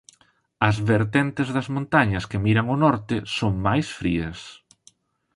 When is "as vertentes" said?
0.69-1.47